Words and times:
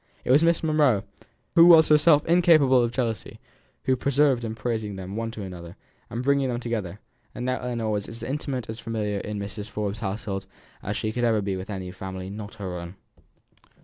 It 0.25 0.31
was 0.31 0.43
Miss 0.43 0.63
Monro, 0.63 1.03
who 1.53 1.67
was 1.67 1.89
herself 1.89 2.25
incapable 2.25 2.81
of 2.81 2.91
jealousy, 2.91 3.39
who 3.83 3.95
persevered 3.95 4.43
in 4.43 4.55
praising 4.55 4.95
them 4.95 5.11
to 5.13 5.15
one 5.19 5.33
another, 5.45 5.75
and 6.09 6.17
in 6.17 6.21
bringing 6.23 6.49
them 6.49 6.59
together; 6.59 6.99
and 7.35 7.45
now 7.45 7.59
Ellinor 7.59 7.91
was 7.91 8.07
as 8.07 8.23
intimate 8.23 8.67
and 8.67 8.79
familiar 8.79 9.19
in 9.19 9.37
Mrs. 9.37 9.67
Forbes's 9.69 9.99
household 9.99 10.47
as 10.81 10.97
she 10.97 11.13
ever 11.15 11.37
could 11.37 11.45
be 11.45 11.55
with 11.55 11.69
any 11.69 11.91
family 11.91 12.31
not 12.31 12.55
her 12.55 12.79
own. 12.79 12.95